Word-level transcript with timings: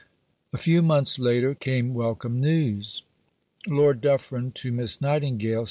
A 0.51 0.57
few 0.57 0.81
months 0.81 1.19
later 1.19 1.53
came 1.53 1.93
welcome 1.93 2.39
news: 2.39 3.03
(_Lord 3.67 4.01
Dufferin 4.01 4.51
to 4.53 4.71
Miss 4.71 4.99
Nightingale. 4.99 5.59